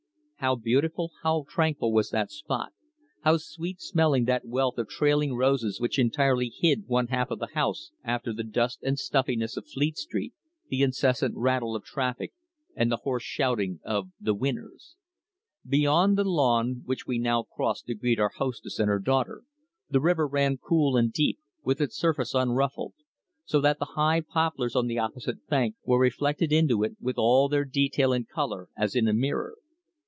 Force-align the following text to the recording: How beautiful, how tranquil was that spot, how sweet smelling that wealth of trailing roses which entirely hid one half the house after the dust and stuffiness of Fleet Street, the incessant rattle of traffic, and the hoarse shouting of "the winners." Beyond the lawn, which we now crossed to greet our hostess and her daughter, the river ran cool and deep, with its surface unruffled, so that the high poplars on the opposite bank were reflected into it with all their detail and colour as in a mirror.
How 0.43 0.55
beautiful, 0.55 1.11
how 1.21 1.45
tranquil 1.47 1.93
was 1.93 2.09
that 2.09 2.31
spot, 2.31 2.73
how 3.23 3.37
sweet 3.37 3.79
smelling 3.79 4.25
that 4.25 4.43
wealth 4.43 4.79
of 4.79 4.87
trailing 4.89 5.35
roses 5.35 5.79
which 5.79 5.99
entirely 5.99 6.49
hid 6.49 6.87
one 6.87 7.09
half 7.09 7.29
the 7.29 7.49
house 7.53 7.91
after 8.03 8.33
the 8.33 8.43
dust 8.43 8.81
and 8.81 8.97
stuffiness 8.97 9.55
of 9.55 9.67
Fleet 9.67 9.97
Street, 9.99 10.33
the 10.67 10.81
incessant 10.81 11.35
rattle 11.37 11.75
of 11.75 11.83
traffic, 11.83 12.33
and 12.75 12.91
the 12.91 12.97
hoarse 13.03 13.21
shouting 13.21 13.81
of 13.85 14.09
"the 14.19 14.33
winners." 14.33 14.95
Beyond 15.63 16.17
the 16.17 16.23
lawn, 16.23 16.81
which 16.85 17.05
we 17.05 17.19
now 17.19 17.43
crossed 17.43 17.85
to 17.85 17.93
greet 17.93 18.19
our 18.19 18.31
hostess 18.35 18.79
and 18.79 18.87
her 18.87 18.97
daughter, 18.97 19.43
the 19.91 20.01
river 20.01 20.25
ran 20.27 20.57
cool 20.57 20.97
and 20.97 21.13
deep, 21.13 21.37
with 21.63 21.79
its 21.79 21.95
surface 21.95 22.33
unruffled, 22.33 22.95
so 23.45 23.61
that 23.61 23.77
the 23.77 23.93
high 23.93 24.21
poplars 24.21 24.75
on 24.75 24.87
the 24.87 24.97
opposite 24.97 25.47
bank 25.47 25.75
were 25.85 25.99
reflected 25.99 26.51
into 26.51 26.83
it 26.83 26.97
with 26.99 27.19
all 27.19 27.47
their 27.47 27.63
detail 27.63 28.11
and 28.11 28.27
colour 28.27 28.69
as 28.75 28.95
in 28.95 29.07
a 29.07 29.13
mirror. 29.13 29.57